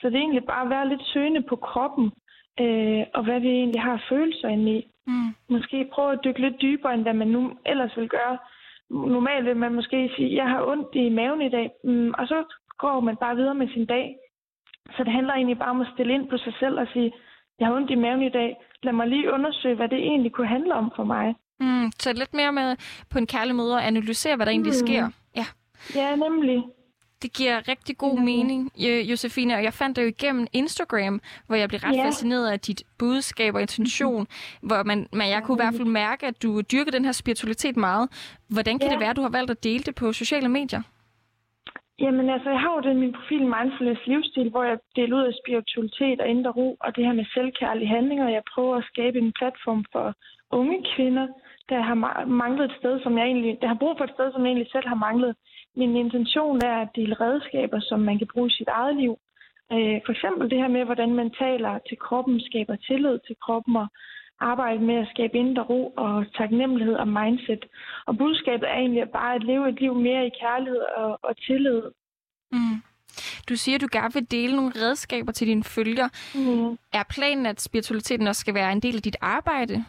Så 0.01 0.07
det 0.07 0.15
er 0.15 0.25
egentlig 0.25 0.45
bare 0.45 0.65
at 0.65 0.71
være 0.71 0.89
lidt 0.89 1.05
søgende 1.13 1.43
på 1.43 1.57
kroppen, 1.57 2.13
øh, 2.61 3.05
og 3.15 3.25
hvad 3.25 3.41
vi 3.41 3.49
egentlig 3.49 3.83
har 3.83 4.05
følelser 4.09 4.49
inde 4.49 4.73
i. 4.79 4.91
Mm. 5.07 5.31
Måske 5.49 5.89
prøve 5.93 6.13
at 6.13 6.25
dykke 6.25 6.41
lidt 6.41 6.63
dybere, 6.63 6.95
end 6.95 7.03
hvad 7.03 7.15
man 7.15 7.29
nu 7.29 7.53
ellers 7.67 7.97
vil 7.97 8.09
gøre. 8.09 8.39
Normalt 8.91 9.45
vil 9.45 9.57
man 9.57 9.75
måske 9.75 10.11
sige, 10.17 10.37
jeg 10.37 10.49
har 10.49 10.67
ondt 10.67 10.95
i 10.95 11.09
maven 11.09 11.43
i 11.43 11.49
dag, 11.49 11.71
mm, 11.85 12.15
og 12.19 12.27
så 12.27 12.45
går 12.79 13.01
man 13.01 13.17
bare 13.17 13.37
videre 13.37 13.55
med 13.55 13.69
sin 13.69 13.87
dag. 13.87 14.17
Så 14.91 15.05
det 15.05 15.13
handler 15.13 15.35
egentlig 15.35 15.59
bare 15.59 15.71
om 15.71 15.81
at 15.81 15.89
stille 15.95 16.15
ind 16.15 16.29
på 16.29 16.37
sig 16.39 16.55
selv 16.61 16.79
og 16.79 16.87
sige, 16.93 17.13
jeg 17.59 17.67
har 17.67 17.75
ondt 17.75 17.91
i 17.91 17.95
maven 17.95 18.23
i 18.23 18.29
dag. 18.31 18.57
Lad 18.83 18.93
mig 18.93 19.07
lige 19.09 19.33
undersøge, 19.33 19.77
hvad 19.77 19.89
det 19.89 19.99
egentlig 19.99 20.33
kunne 20.33 20.47
handle 20.47 20.75
om 20.75 20.93
for 20.97 21.05
mig. 21.05 21.35
Mm, 21.61 21.93
så 21.99 22.13
lidt 22.13 22.35
mere 22.35 22.53
med 22.53 22.77
på 23.11 23.19
en 23.19 23.27
kærlig 23.27 23.55
måde 23.55 23.77
at 23.79 23.85
analysere, 23.85 24.37
hvad 24.37 24.47
der 24.47 24.53
egentlig 24.53 24.73
mm. 24.81 24.87
sker. 24.87 25.09
Ja. 25.37 25.47
ja, 25.95 26.17
nemlig. 26.17 26.65
Det 27.23 27.33
giver 27.33 27.69
rigtig 27.69 27.99
god 27.99 28.19
mening, 28.21 28.71
Josefine, 28.79 29.55
og 29.55 29.63
jeg 29.63 29.73
fandt 29.73 29.97
det 29.97 30.03
jo 30.03 30.07
igennem 30.07 30.47
Instagram, 30.53 31.21
hvor 31.47 31.57
jeg 31.57 31.69
blev 31.69 31.81
ret 31.85 31.95
yeah. 31.97 32.07
fascineret 32.07 32.49
af 32.51 32.61
dit 32.61 32.83
budskab 32.99 33.55
og 33.55 33.61
intention, 33.61 34.21
mm-hmm. 34.21 34.69
hvor 34.69 34.83
man, 34.83 35.09
man, 35.13 35.29
jeg 35.29 35.43
kunne 35.43 35.57
i 35.57 35.63
hvert 35.63 35.75
fald 35.75 35.89
mærke, 35.89 36.27
at 36.27 36.43
du 36.43 36.61
dyrker 36.61 36.91
den 36.91 37.05
her 37.05 37.13
spiritualitet 37.13 37.77
meget. 37.77 38.09
Hvordan 38.49 38.79
kan 38.79 38.87
yeah. 38.87 38.93
det 38.93 39.01
være, 39.01 39.11
at 39.11 39.17
du 39.17 39.23
har 39.23 39.29
valgt 39.29 39.51
at 39.51 39.65
dele 39.65 39.85
det 39.85 39.95
på 39.95 40.13
sociale 40.13 40.49
medier? 40.49 40.83
Jamen 42.01 42.31
altså, 42.31 42.51
jeg 42.51 42.61
har 42.61 42.75
jo 42.75 42.81
den 42.81 43.01
min 43.01 43.13
profil 43.13 43.47
Mindfulness 43.47 44.07
Livsstil, 44.07 44.51
hvor 44.51 44.65
jeg 44.65 44.79
deler 44.97 45.17
ud 45.17 45.23
af 45.23 45.39
spiritualitet 45.43 46.21
og 46.21 46.29
indre 46.29 46.51
ro, 46.51 46.77
og 46.81 46.97
det 46.97 47.05
her 47.05 47.13
med 47.13 47.25
selvkærlige 47.35 47.89
handlinger. 47.89 48.29
Jeg 48.29 48.43
prøver 48.55 48.77
at 48.77 48.89
skabe 48.93 49.19
en 49.19 49.33
platform 49.33 49.85
for 49.93 50.15
unge 50.51 50.85
kvinder, 50.95 51.27
der 51.69 51.81
har 51.81 52.25
manglet 52.25 52.65
et 52.65 52.77
sted, 52.79 53.01
som 53.03 53.19
jeg 53.19 53.27
egentlig, 53.27 53.59
der 53.61 53.69
har 53.69 53.75
brug 53.83 53.95
for 53.99 54.05
et 54.05 54.17
sted, 54.17 54.33
som 54.33 54.43
jeg 54.43 54.49
egentlig 54.49 54.73
selv 54.73 54.89
har 54.89 54.95
manglet. 55.09 55.37
Min 55.77 55.97
intention 55.97 56.61
er 56.65 56.77
at 56.81 56.89
dele 56.95 57.15
redskaber, 57.15 57.81
som 57.81 58.01
man 58.01 58.19
kan 58.19 58.29
bruge 58.33 58.49
i 58.49 58.57
sit 58.59 58.69
eget 58.69 58.97
liv. 58.97 59.13
Øh, 59.73 59.99
for 60.05 60.13
eksempel 60.13 60.51
det 60.51 60.59
her 60.59 60.69
med, 60.69 60.85
hvordan 60.85 61.15
man 61.15 61.31
taler 61.31 61.79
til 61.89 61.99
kroppen, 61.99 62.41
skaber 62.41 62.77
tillid 62.77 63.19
til 63.27 63.37
kroppen 63.45 63.77
og 63.77 63.89
arbejde 64.41 64.79
med 64.79 64.95
at 64.95 65.09
skabe 65.15 65.39
indre 65.39 65.63
ro 65.63 65.93
og 65.97 66.25
taknemmelighed 66.35 66.95
og 66.95 67.09
mindset. 67.09 67.65
Og 68.07 68.19
budskabet 68.19 68.69
er 68.69 68.75
egentlig 68.75 69.11
bare 69.11 69.35
at 69.35 69.45
leve 69.45 69.69
et 69.69 69.81
liv 69.81 69.95
mere 69.95 70.27
i 70.27 70.31
kærlighed 70.41 70.83
og, 70.97 71.19
og 71.23 71.37
tillid. 71.37 71.83
Mm. 72.53 72.77
Du 73.49 73.57
siger, 73.57 73.75
at 73.75 73.81
du 73.81 73.89
gerne 73.93 74.15
vil 74.15 74.31
dele 74.31 74.57
nogle 74.57 74.73
redskaber 74.77 75.33
til 75.33 75.47
dine 75.47 75.65
følger. 75.65 76.09
Mm. 76.35 76.79
Er 76.93 77.05
planen, 77.15 77.47
at 77.47 77.61
spiritualiteten 77.61 78.27
også 78.27 78.41
skal 78.41 78.55
være 78.55 78.73
en 78.73 78.81
del 78.81 78.97
af 78.97 79.03
dit 79.03 79.17
arbejde? 79.21 79.85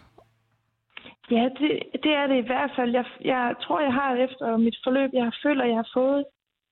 Ja, 1.32 1.44
det, 1.60 1.72
det 2.04 2.13
er 2.13 2.27
det 2.27 2.38
i 2.44 2.48
hvert 2.48 2.72
fald. 2.75 2.92
Jeg, 2.92 3.06
jeg 3.25 3.56
tror, 3.62 3.80
jeg 3.82 3.94
har 3.94 4.16
efter 4.16 4.58
mit 4.58 4.77
forløb, 4.84 5.10
jeg 5.13 5.32
føler, 5.44 5.66
jeg 5.66 5.75
har 5.75 5.89
fået 5.94 6.25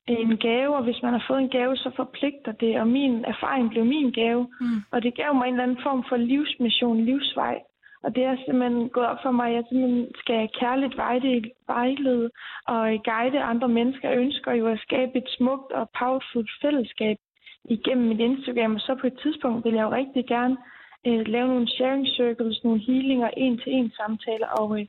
en 0.07 0.38
gave, 0.38 0.75
og 0.75 0.83
hvis 0.83 1.01
man 1.03 1.13
har 1.13 1.24
fået 1.27 1.39
en 1.39 1.50
gave, 1.50 1.77
så 1.77 1.91
forpligter 1.95 2.51
det, 2.51 2.79
og 2.81 2.88
min 2.88 3.25
erfaring 3.25 3.69
blev 3.69 3.85
min 3.85 4.12
gave. 4.12 4.47
Mm. 4.62 4.79
Og 4.91 5.03
det 5.03 5.15
gav 5.15 5.33
mig 5.35 5.47
en 5.47 5.53
eller 5.53 5.63
anden 5.63 5.83
form 5.83 6.03
for 6.09 6.17
livsmission, 6.17 7.05
livsvej. 7.05 7.62
Og 8.03 8.15
det 8.15 8.24
er 8.24 8.35
simpelthen 8.45 8.89
gået 8.89 9.07
op 9.07 9.17
for 9.24 9.31
mig, 9.31 9.47
at 9.47 9.55
jeg 9.55 9.63
simpelthen 9.69 10.07
skal 10.15 10.50
kærligt 10.59 10.97
vejlede 11.67 12.29
og 12.67 12.83
guide 13.09 13.39
andre 13.39 13.67
mennesker. 13.67 14.09
Jeg 14.09 14.17
ønsker 14.17 14.51
jo 14.53 14.67
at 14.67 14.79
skabe 14.79 15.17
et 15.17 15.29
smukt 15.38 15.71
og 15.71 15.89
powerful 16.00 16.47
fællesskab 16.62 17.17
igennem 17.69 18.07
mit 18.07 18.19
Instagram. 18.19 18.75
Og 18.75 18.81
så 18.81 18.95
på 19.01 19.07
et 19.07 19.19
tidspunkt 19.24 19.65
vil 19.65 19.74
jeg 19.74 19.83
jo 19.83 19.91
rigtig 19.91 20.25
gerne 20.25 20.57
øh, 21.07 21.27
lave 21.27 21.47
nogle 21.47 21.67
sharing 21.67 22.07
circles, 22.07 22.63
nogle 22.63 22.79
healinger, 22.88 23.29
en-til-en 23.38 23.91
samtaler 23.91 24.47
og 24.47 24.79
øh, 24.79 24.85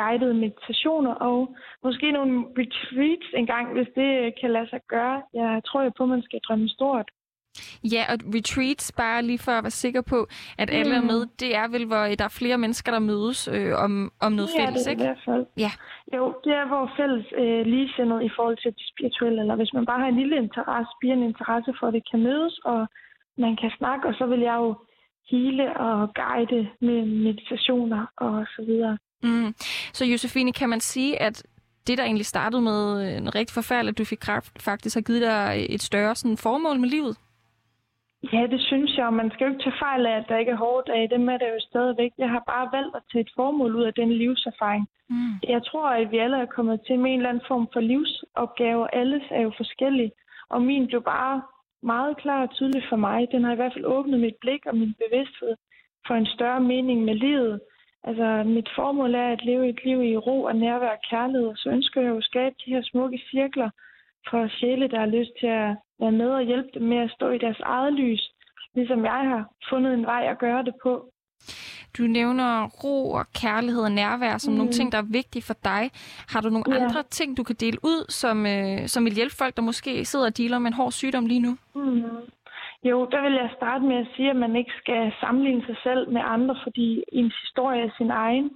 guidede 0.00 0.34
meditationer 0.34 1.14
og 1.28 1.38
måske 1.84 2.12
nogle 2.12 2.34
retreats 2.60 3.28
engang, 3.40 3.66
hvis 3.76 3.90
det 3.94 4.10
kan 4.40 4.50
lade 4.50 4.68
sig 4.70 4.80
gøre. 4.88 5.22
Jeg 5.34 5.62
tror 5.66 5.82
jo 5.82 5.90
på, 5.96 6.02
at 6.02 6.08
man 6.08 6.22
skal 6.22 6.40
drømme 6.46 6.68
stort. 6.68 7.08
Ja, 7.94 8.02
og 8.12 8.18
retreats, 8.36 8.92
bare 8.92 9.22
lige 9.22 9.38
for 9.38 9.52
at 9.52 9.64
være 9.64 9.80
sikker 9.84 10.02
på, 10.12 10.18
at 10.58 10.68
alle 10.78 10.94
mm. 10.94 11.00
er 11.00 11.06
med, 11.12 11.20
det 11.42 11.50
er 11.56 11.68
vel, 11.68 11.84
hvor 11.86 12.04
der 12.18 12.24
er 12.24 12.38
flere 12.40 12.58
mennesker, 12.58 12.92
der 12.92 12.98
mødes 12.98 13.48
øh, 13.48 13.72
om, 13.84 14.12
om 14.26 14.32
noget 14.32 14.50
ja, 14.54 14.58
fælles, 14.60 14.82
det 14.82 14.90
ikke? 14.90 15.02
i 15.02 15.06
hvert 15.06 15.24
fald. 15.28 15.46
Ja. 15.64 15.72
Jo, 16.16 16.24
det 16.44 16.52
er 16.60 16.66
hvor 16.66 16.92
fælles 16.98 17.26
øh, 17.42 17.62
ligesindet 17.72 18.22
i 18.28 18.30
forhold 18.36 18.58
til 18.62 18.70
det 18.78 18.86
spirituelle, 18.92 19.40
eller 19.40 19.56
hvis 19.56 19.72
man 19.72 19.86
bare 19.86 20.00
har 20.00 20.08
en 20.08 20.20
lille 20.22 20.36
interesse, 20.36 20.92
en 21.02 21.22
interesse 21.22 21.72
for, 21.78 21.86
at 21.86 21.94
det 21.94 22.04
kan 22.10 22.22
mødes, 22.22 22.58
og 22.58 22.80
man 23.38 23.56
kan 23.56 23.70
snakke, 23.78 24.08
og 24.08 24.14
så 24.14 24.26
vil 24.26 24.40
jeg 24.40 24.56
jo 24.64 24.74
hele 25.30 25.76
og 25.76 26.14
guide 26.14 26.68
med 26.80 27.00
meditationer 27.26 28.02
og 28.16 28.46
så 28.56 28.62
videre. 28.66 28.98
Mm. 29.22 29.54
Så 29.92 30.04
Josefine, 30.04 30.52
kan 30.52 30.68
man 30.68 30.80
sige, 30.80 31.22
at 31.22 31.46
det, 31.86 31.98
der 31.98 32.04
egentlig 32.04 32.26
startede 32.26 32.62
med 32.62 32.80
en 33.18 33.34
rigtig 33.34 33.54
forfærdelig, 33.54 33.90
at 33.90 33.98
du 33.98 34.04
fik 34.04 34.18
kræft, 34.20 34.62
faktisk 34.62 34.96
har 34.96 35.02
givet 35.02 35.22
dig 35.22 35.66
et 35.68 35.82
større 35.82 36.14
sådan, 36.14 36.36
formål 36.36 36.78
med 36.78 36.88
livet? 36.88 37.16
Ja, 38.32 38.42
det 38.52 38.60
synes 38.60 38.96
jeg, 38.96 39.12
man 39.12 39.30
skal 39.30 39.44
jo 39.44 39.50
ikke 39.52 39.62
tage 39.62 39.82
fejl 39.86 40.06
af, 40.06 40.16
at 40.16 40.28
der 40.28 40.38
ikke 40.38 40.52
er 40.52 40.64
hårdt 40.66 40.88
af. 40.88 41.08
Dem 41.08 41.28
er 41.28 41.38
der 41.38 41.48
jo 41.54 41.60
stadigvæk. 41.70 42.12
Jeg 42.18 42.30
har 42.30 42.42
bare 42.52 42.68
valgt 42.72 42.96
at 42.96 43.02
tage 43.12 43.22
et 43.22 43.32
formål 43.36 43.76
ud 43.76 43.84
af 43.84 43.94
den 43.94 44.12
livserfaring. 44.12 44.88
Mm. 45.10 45.34
Jeg 45.54 45.60
tror, 45.68 45.88
at 45.88 46.10
vi 46.12 46.18
alle 46.18 46.36
er 46.36 46.54
kommet 46.56 46.80
til 46.86 46.98
med 46.98 47.10
en 47.10 47.18
eller 47.18 47.28
anden 47.30 47.48
form 47.48 47.68
for 47.72 47.80
livsopgave. 47.80 48.94
Alles 48.94 49.22
er 49.30 49.42
jo 49.42 49.52
forskellige. 49.56 50.12
Og 50.50 50.62
min 50.62 50.86
blev 50.86 51.02
bare 51.02 51.42
meget 51.82 52.16
klar 52.16 52.42
og 52.42 52.54
tydelig 52.54 52.82
for 52.88 52.96
mig. 52.96 53.28
Den 53.32 53.44
har 53.44 53.52
i 53.52 53.60
hvert 53.60 53.72
fald 53.74 53.84
åbnet 53.84 54.20
mit 54.20 54.38
blik 54.40 54.66
og 54.66 54.76
min 54.76 54.94
bevidsthed 55.02 55.54
for 56.06 56.14
en 56.14 56.26
større 56.26 56.60
mening 56.60 57.04
med 57.04 57.14
livet. 57.14 57.60
Altså, 58.04 58.42
mit 58.46 58.68
formål 58.76 59.14
er 59.14 59.28
at 59.32 59.44
leve 59.44 59.68
et 59.68 59.84
liv 59.84 60.02
i 60.02 60.16
ro 60.16 60.42
og 60.42 60.56
nærvær 60.56 60.90
og 60.90 61.02
kærlighed. 61.10 61.56
Så 61.56 61.68
ønsker 61.70 62.00
jeg 62.00 62.10
jo 62.10 62.16
at 62.16 62.24
skabe 62.24 62.54
de 62.64 62.70
her 62.70 62.82
smukke 62.82 63.18
cirkler 63.30 63.70
for 64.30 64.48
sjæle, 64.48 64.88
der 64.88 64.98
har 64.98 65.06
lyst 65.06 65.30
til 65.40 65.46
at 65.46 65.76
være 66.00 66.12
med 66.12 66.30
og 66.30 66.42
hjælpe 66.42 66.68
dem 66.74 66.82
med 66.82 66.98
at 66.98 67.10
stå 67.10 67.30
i 67.30 67.38
deres 67.38 67.60
eget 67.60 67.92
lys, 67.92 68.32
ligesom 68.74 69.04
jeg 69.04 69.22
har 69.32 69.42
fundet 69.70 69.94
en 69.94 70.06
vej 70.06 70.22
at 70.30 70.38
gøre 70.38 70.62
det 70.64 70.74
på. 70.82 71.12
Du 71.98 72.02
nævner 72.02 72.68
ro 72.84 73.10
og 73.10 73.24
kærlighed 73.32 73.82
og 73.82 73.92
nærvær 73.92 74.38
som 74.38 74.52
mm. 74.52 74.58
nogle 74.58 74.72
ting, 74.72 74.92
der 74.92 74.98
er 74.98 75.02
vigtige 75.02 75.42
for 75.42 75.56
dig. 75.64 75.90
Har 76.28 76.40
du 76.40 76.48
nogle 76.48 76.64
ja. 76.74 76.84
andre 76.84 77.02
ting, 77.02 77.36
du 77.36 77.42
kan 77.42 77.56
dele 77.56 77.78
ud, 77.82 78.04
som, 78.08 78.46
øh, 78.46 78.88
som 78.88 79.04
vil 79.04 79.14
hjælpe 79.14 79.36
folk, 79.36 79.56
der 79.56 79.62
måske 79.62 80.04
sidder 80.04 80.26
og 80.26 80.38
dealer 80.38 80.58
med 80.58 80.66
en 80.66 80.72
hård 80.72 80.92
sygdom 80.92 81.26
lige 81.26 81.40
nu? 81.40 81.56
Mm. 81.74 82.02
Jo, 82.84 83.08
der 83.12 83.22
vil 83.22 83.32
jeg 83.32 83.50
starte 83.56 83.84
med 83.84 83.96
at 83.96 84.08
sige, 84.16 84.30
at 84.30 84.36
man 84.36 84.56
ikke 84.56 84.72
skal 84.78 85.12
sammenligne 85.20 85.66
sig 85.66 85.76
selv 85.82 86.10
med 86.10 86.22
andre, 86.24 86.56
fordi 86.62 87.04
ens 87.12 87.34
historie 87.40 87.82
er 87.82 87.90
sin 87.96 88.10
egen. 88.10 88.50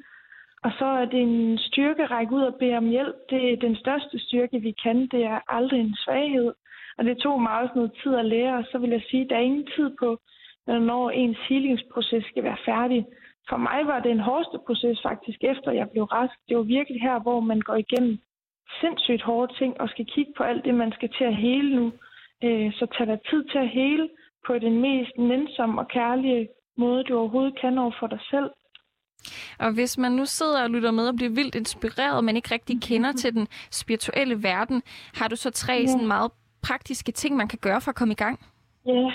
Og 0.64 0.70
så 0.78 0.84
er 0.84 1.04
det 1.04 1.20
en 1.20 1.58
styrke 1.58 2.02
at 2.02 2.10
række 2.10 2.34
ud 2.34 2.42
og 2.42 2.54
bede 2.54 2.76
om 2.76 2.88
hjælp. 2.88 3.16
Det 3.30 3.52
er 3.52 3.56
den 3.56 3.76
største 3.76 4.18
styrke, 4.18 4.60
vi 4.60 4.72
kan. 4.82 5.06
Det 5.06 5.24
er 5.24 5.40
aldrig 5.48 5.80
en 5.80 5.96
svaghed. 5.96 6.52
Og 6.98 7.04
det 7.04 7.18
tog 7.18 7.42
mig 7.42 7.58
også 7.58 7.72
noget 7.74 7.92
tid 8.02 8.14
at 8.14 8.24
lære, 8.24 8.58
og 8.58 8.64
så 8.72 8.78
vil 8.78 8.90
jeg 8.90 9.02
sige, 9.10 9.24
at 9.24 9.30
der 9.30 9.36
er 9.36 9.40
ingen 9.50 9.68
tid 9.76 9.96
på, 9.98 10.18
når 10.66 11.10
ens 11.10 11.38
healingsproces 11.48 12.24
skal 12.24 12.44
være 12.44 12.64
færdig. 12.64 13.06
For 13.48 13.56
mig 13.56 13.86
var 13.86 14.00
det 14.00 14.10
en 14.10 14.20
hårdeste 14.20 14.58
proces 14.66 15.02
faktisk, 15.02 15.44
efter 15.44 15.70
jeg 15.72 15.90
blev 15.90 16.04
rask. 16.04 16.34
Det 16.48 16.56
var 16.56 16.62
virkelig 16.62 17.00
her, 17.00 17.18
hvor 17.18 17.40
man 17.40 17.60
går 17.60 17.74
igennem 17.74 18.18
sindssygt 18.80 19.22
hårde 19.22 19.54
ting 19.54 19.80
og 19.80 19.88
skal 19.88 20.06
kigge 20.06 20.32
på 20.36 20.42
alt 20.42 20.64
det, 20.64 20.74
man 20.74 20.92
skal 20.92 21.08
til 21.08 21.24
at 21.24 21.36
hele 21.36 21.76
nu. 21.76 21.92
Øh, 22.44 22.72
så 22.72 22.86
tag 22.86 23.06
dig 23.06 23.20
tid 23.30 23.44
til 23.44 23.58
at 23.58 23.68
hele 23.68 24.08
på 24.46 24.58
den 24.58 24.80
mest 24.80 25.12
nænsomme 25.18 25.80
og 25.80 25.88
kærlige 25.88 26.48
måde, 26.76 27.04
du 27.04 27.18
overhovedet 27.18 27.60
kan 27.60 27.78
over 27.78 27.94
for 28.00 28.06
dig 28.06 28.22
selv. 28.30 28.50
Og 29.58 29.74
hvis 29.74 29.98
man 29.98 30.12
nu 30.12 30.24
sidder 30.24 30.62
og 30.62 30.70
lytter 30.70 30.90
med 30.90 31.08
og 31.08 31.14
bliver 31.16 31.30
vildt 31.30 31.54
inspireret, 31.54 32.24
men 32.24 32.36
ikke 32.36 32.54
rigtig 32.54 32.82
kender 32.82 33.12
til 33.12 33.34
den 33.34 33.46
spirituelle 33.70 34.42
verden, 34.42 34.82
har 35.14 35.28
du 35.28 35.36
så 35.36 35.50
tre 35.50 35.72
ja. 35.72 35.86
sådan 35.86 36.06
meget 36.06 36.30
praktiske 36.62 37.12
ting, 37.12 37.36
man 37.36 37.48
kan 37.48 37.58
gøre 37.62 37.80
for 37.80 37.90
at 37.90 37.94
komme 37.94 38.12
i 38.12 38.22
gang? 38.24 38.36
Ja, 38.86 39.12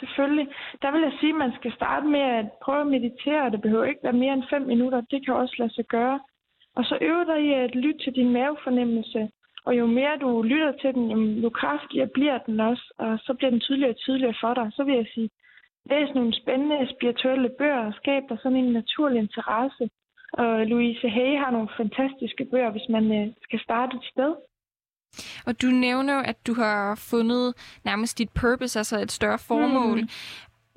selvfølgelig. 0.00 0.46
Der 0.82 0.90
vil 0.92 1.02
jeg 1.02 1.12
sige, 1.20 1.32
at 1.34 1.38
man 1.44 1.52
skal 1.58 1.72
starte 1.72 2.06
med 2.06 2.20
at 2.20 2.46
prøve 2.64 2.80
at 2.80 2.92
meditere. 2.96 3.50
Det 3.50 3.60
behøver 3.62 3.84
ikke 3.84 4.00
være 4.02 4.20
mere 4.22 4.34
end 4.34 4.50
fem 4.50 4.62
minutter. 4.62 5.00
Det 5.00 5.24
kan 5.24 5.34
også 5.34 5.54
lade 5.58 5.74
sig 5.74 5.84
gøre. 5.84 6.20
Og 6.76 6.84
så 6.84 6.98
øve 7.00 7.24
dig 7.24 7.40
i 7.48 7.52
at 7.52 7.74
lytte 7.74 8.04
til 8.04 8.12
din 8.12 8.32
mavefornemmelse. 8.32 9.30
Og 9.66 9.78
jo 9.78 9.86
mere 9.86 10.16
du 10.20 10.42
lytter 10.42 10.72
til 10.72 10.94
den, 10.94 11.04
jo 11.44 11.50
kraftigere 11.50 12.10
bliver 12.14 12.38
den 12.46 12.60
også. 12.60 12.86
Og 12.98 13.18
så 13.18 13.34
bliver 13.34 13.50
den 13.50 13.60
tydeligere 13.60 13.94
og 13.94 13.96
tydeligere 13.96 14.40
for 14.40 14.54
dig. 14.54 14.66
Så 14.72 14.84
vil 14.84 14.94
jeg 14.94 15.06
sige, 15.14 15.30
læs 15.90 16.14
nogle 16.14 16.34
spændende 16.40 16.88
spirituelle 16.94 17.50
bøger 17.58 17.86
og 17.86 17.94
skab 18.00 18.22
dig 18.28 18.38
sådan 18.42 18.58
en 18.58 18.72
naturlig 18.72 19.18
interesse. 19.18 19.90
Og 20.32 20.66
Louise 20.66 21.08
Hay 21.08 21.38
har 21.42 21.50
nogle 21.50 21.68
fantastiske 21.76 22.44
bøger, 22.50 22.70
hvis 22.70 22.88
man 22.88 23.04
øh, 23.18 23.26
skal 23.42 23.60
starte 23.60 23.96
et 23.96 24.04
sted. 24.12 24.32
Og 25.46 25.62
du 25.62 25.66
nævner 25.66 26.18
at 26.22 26.46
du 26.46 26.54
har 26.54 26.94
fundet 27.10 27.54
nærmest 27.84 28.18
dit 28.18 28.30
purpose, 28.40 28.78
altså 28.78 29.00
et 29.00 29.12
større 29.12 29.38
formål. 29.38 30.00
Mm. 30.00 30.08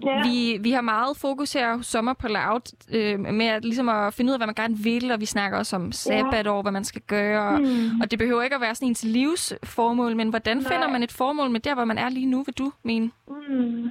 Yeah. 0.08 0.24
Vi, 0.26 0.58
vi 0.62 0.72
har 0.72 0.82
meget 0.82 1.18
fokus 1.22 1.54
her 1.54 1.78
hos 1.78 1.86
Sommer 1.86 2.14
på 2.14 2.28
Loud 2.28 2.66
øh, 2.98 3.20
med 3.20 3.46
at, 3.46 3.66
ligesom 3.66 3.90
at 3.90 4.14
finde 4.14 4.30
ud 4.30 4.34
af, 4.34 4.40
hvad 4.40 4.48
man 4.48 4.62
gerne 4.64 4.78
vil, 4.90 5.12
og 5.12 5.20
vi 5.20 5.26
snakker 5.26 5.58
også 5.58 5.76
om 5.76 5.92
sabbatår, 5.92 6.56
yeah. 6.56 6.64
hvad 6.64 6.72
man 6.72 6.84
skal 6.84 7.02
gøre. 7.02 7.60
Mm. 7.60 8.02
Og 8.02 8.12
det 8.12 8.20
behøver 8.20 8.42
ikke 8.44 8.56
at 8.56 8.62
være 8.62 8.76
sådan 8.76 8.88
en 8.88 8.96
til 9.02 9.10
livsformål, 9.10 10.16
men 10.16 10.30
hvordan 10.30 10.58
Nej. 10.58 10.72
finder 10.72 10.88
man 10.90 11.04
et 11.04 11.12
formål 11.12 11.50
med 11.50 11.60
der, 11.60 11.76
hvor 11.76 11.86
man 11.86 11.98
er 11.98 12.10
lige 12.10 12.32
nu, 12.34 12.44
vil 12.44 12.54
du 12.54 12.72
mene? 12.84 13.12
Mm. 13.28 13.90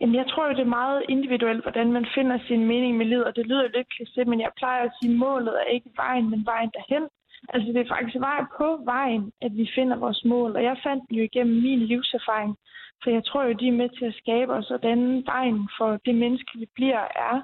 Jamen, 0.00 0.14
jeg 0.14 0.26
tror 0.28 0.46
jo, 0.48 0.52
det 0.58 0.64
er 0.66 0.76
meget 0.80 1.02
individuelt, 1.08 1.62
hvordan 1.62 1.92
man 1.92 2.06
finder 2.14 2.38
sin 2.48 2.62
mening 2.72 2.96
med 2.96 3.06
livet, 3.06 3.24
og 3.24 3.36
det 3.36 3.46
lyder 3.46 3.62
lidt 3.62 3.88
kliché, 3.94 4.24
men 4.30 4.40
jeg 4.40 4.50
plejer 4.56 4.82
at 4.84 4.92
sige, 5.00 5.12
at 5.12 5.18
målet 5.18 5.54
er 5.62 5.68
ikke 5.74 5.90
vejen, 5.96 6.30
men 6.30 6.46
vejen 6.46 6.70
derhen. 6.76 7.04
Altså, 7.48 7.68
det 7.72 7.80
er 7.80 7.94
faktisk 7.94 8.20
vej 8.20 8.40
på 8.58 8.80
vejen, 8.84 9.32
at 9.42 9.52
vi 9.56 9.70
finder 9.74 9.96
vores 9.96 10.24
mål. 10.24 10.56
Og 10.56 10.62
jeg 10.62 10.76
fandt 10.82 11.04
jo 11.10 11.22
igennem 11.22 11.62
min 11.62 11.80
livserfaring. 11.80 12.56
For 13.02 13.10
jeg 13.10 13.24
tror 13.24 13.42
jo, 13.42 13.52
de 13.52 13.68
er 13.68 13.80
med 13.82 13.88
til 13.98 14.04
at 14.04 14.18
skabe 14.22 14.52
os, 14.52 14.70
og 14.70 14.82
den 14.82 15.26
vejen 15.26 15.68
for 15.78 15.90
det 16.06 16.14
menneske, 16.14 16.58
vi 16.58 16.66
bliver, 16.74 17.04
er 17.28 17.36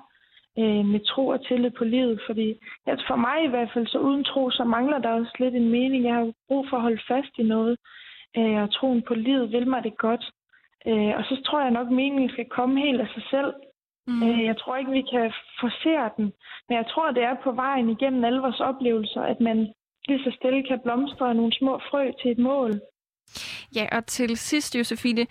øh, 0.58 0.84
med 0.92 1.00
tro 1.00 1.26
og 1.26 1.46
tillid 1.46 1.70
på 1.70 1.84
livet. 1.84 2.20
Fordi 2.26 2.54
altså 2.86 3.06
for 3.06 3.16
mig 3.16 3.44
i 3.44 3.48
hvert 3.48 3.70
fald, 3.74 3.86
så 3.86 3.98
uden 3.98 4.24
tro, 4.24 4.50
så 4.50 4.64
mangler 4.64 4.98
der 4.98 5.10
også 5.10 5.34
lidt 5.38 5.54
en 5.54 5.70
mening. 5.70 6.04
Jeg 6.04 6.14
har 6.14 6.32
brug 6.48 6.66
for 6.70 6.76
at 6.76 6.82
holde 6.82 7.02
fast 7.08 7.38
i 7.38 7.42
noget. 7.42 7.76
Øh, 8.38 8.62
og 8.62 8.72
troen 8.72 9.02
på 9.02 9.14
livet 9.14 9.52
vil 9.52 9.68
mig 9.68 9.84
det 9.84 9.96
godt. 9.98 10.24
Øh, 10.86 11.12
og 11.18 11.24
så 11.24 11.42
tror 11.46 11.60
jeg 11.60 11.70
nok, 11.70 11.86
at 11.86 11.92
meningen 11.92 12.30
skal 12.30 12.48
komme 12.48 12.80
helt 12.80 13.00
af 13.00 13.08
sig 13.14 13.22
selv. 13.30 13.52
Mm. 14.06 14.22
Øh, 14.22 14.44
jeg 14.44 14.56
tror 14.56 14.76
ikke, 14.76 14.90
vi 14.90 15.02
kan 15.02 15.32
forsere 15.60 16.10
den. 16.16 16.32
Men 16.68 16.76
jeg 16.76 16.86
tror, 16.86 17.10
det 17.10 17.22
er 17.22 17.34
på 17.44 17.52
vejen 17.52 17.88
igennem 17.90 18.24
alle 18.24 18.40
vores 18.40 18.60
oplevelser, 18.60 19.22
at 19.22 19.40
man 19.40 19.72
lige 20.08 20.24
så 20.24 20.30
stille 20.38 20.62
kan 20.68 20.80
blomstre 20.84 21.34
nogle 21.34 21.52
små 21.52 21.80
frø 21.90 22.10
til 22.22 22.30
et 22.30 22.38
mål. 22.38 22.72
Ja, 23.76 23.86
og 23.92 24.06
til 24.06 24.36
sidst, 24.36 24.76
Josefine, 24.76 25.26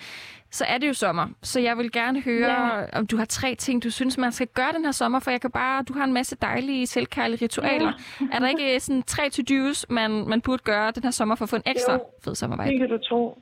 så 0.51 0.65
er 0.67 0.77
det 0.77 0.87
jo 0.87 0.93
sommer. 0.93 1.27
Så 1.41 1.59
jeg 1.59 1.77
vil 1.77 1.91
gerne 1.91 2.21
høre, 2.21 2.55
ja. 2.79 2.99
om 2.99 3.07
du 3.07 3.17
har 3.17 3.25
tre 3.25 3.55
ting, 3.55 3.83
du 3.83 3.91
synes, 3.91 4.17
man 4.17 4.31
skal 4.31 4.47
gøre 4.47 4.71
den 4.75 4.85
her 4.85 4.91
sommer, 4.91 5.19
for 5.19 5.31
jeg 5.31 5.41
kan 5.41 5.51
bare, 5.51 5.83
du 5.83 5.93
har 5.93 6.03
en 6.03 6.13
masse 6.13 6.35
dejlige, 6.35 6.87
selvkærlige 6.87 7.43
ritualer. 7.45 7.91
Ja. 8.21 8.25
er 8.33 8.39
der 8.39 8.47
ikke 8.47 8.79
sådan 8.79 9.03
tre 9.03 9.29
to-dos, 9.29 9.85
man, 9.89 10.11
man 10.29 10.41
burde 10.41 10.63
gøre 10.63 10.91
den 10.91 11.03
her 11.03 11.11
sommer 11.11 11.35
for 11.35 11.45
at 11.45 11.49
få 11.49 11.55
en 11.55 11.69
ekstra 11.73 11.93
jo, 11.93 11.99
fed 12.23 12.35
sommervej? 12.35 12.65
det 12.65 12.79
kan 12.79 12.89
du 12.89 12.97
tro. 12.97 13.41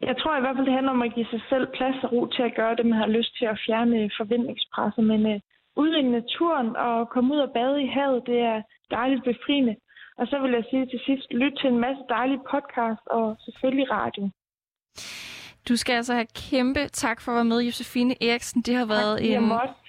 Jeg 0.00 0.16
tror 0.18 0.36
i 0.36 0.40
hvert 0.40 0.56
fald, 0.56 0.66
det 0.66 0.74
handler 0.74 0.92
om 0.92 1.02
at 1.02 1.14
give 1.14 1.26
sig 1.30 1.42
selv 1.48 1.66
plads 1.76 1.96
og 2.04 2.12
ro 2.12 2.26
til 2.26 2.42
at 2.42 2.54
gøre 2.54 2.76
det, 2.76 2.86
man 2.86 2.98
har 2.98 3.06
lyst 3.18 3.38
til 3.38 3.46
at 3.52 3.60
fjerne 3.66 4.10
forventningspresset. 4.20 5.04
Men 5.04 5.40
ude 5.76 5.98
i 5.98 6.02
naturen 6.02 6.76
og 6.76 7.08
komme 7.08 7.34
ud 7.34 7.40
og 7.46 7.50
bade 7.56 7.82
i 7.82 7.86
havet, 7.86 8.22
det 8.26 8.38
er 8.38 8.62
dejligt 8.90 9.24
befriende. 9.24 9.74
Og 10.18 10.26
så 10.26 10.38
vil 10.42 10.52
jeg 10.52 10.64
sige 10.70 10.86
til 10.86 11.00
sidst, 11.06 11.32
lyt 11.32 11.54
til 11.60 11.68
en 11.70 11.78
masse 11.78 12.02
dejlige 12.08 12.42
podcast 12.50 13.04
og 13.06 13.36
selvfølgelig 13.40 13.90
radio. 13.90 14.30
Du 15.68 15.76
skal 15.76 15.94
altså 15.94 16.14
have 16.14 16.26
kæmpe 16.50 16.80
tak 16.88 17.20
for 17.20 17.32
at 17.32 17.36
være 17.36 17.44
med, 17.44 17.60
Josefine 17.60 18.14
Eriksen. 18.22 18.62
Det 18.62 18.74
har 18.74 18.86
været 18.86 19.18
tak, 19.18 19.26
en, 19.26 19.42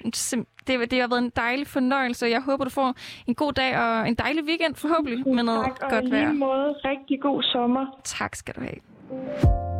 en 0.06 0.46
det, 0.68 0.92
det 0.92 1.02
har 1.02 1.08
været 1.08 1.24
en 1.24 1.32
dejlig 1.36 1.68
fornøjelse. 1.68 2.26
Jeg 2.26 2.42
håber, 2.42 2.64
du 2.64 2.70
får 2.70 2.94
en 3.28 3.36
god 3.36 3.54
dag 3.54 3.80
og 3.80 4.08
en 4.08 4.16
dejlig 4.16 4.44
weekend 4.44 4.76
forhåbentlig 4.76 5.36
med 5.36 5.44
noget 5.44 5.66
tak, 5.66 5.90
godt 5.90 6.12
vejr. 6.12 6.22
Tak, 6.22 6.30
og 6.30 6.36
måde 6.36 6.74
rigtig 6.86 7.22
god 7.22 7.44
sommer. 7.44 8.02
Tak 8.04 8.36
skal 8.36 8.56
du 8.56 8.62
have. 8.62 9.75